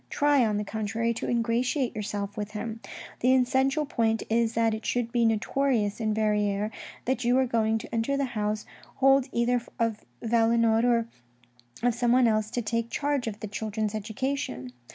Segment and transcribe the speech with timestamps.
[0.09, 2.79] Try, on the contrary, to ingratiate yourself with him.
[3.19, 6.71] The essential point is that it should be notorious in Verrieres
[7.05, 11.07] that you are going to enter the house hold either of Valenod or
[11.83, 14.73] of someone else to take charge of the children's education.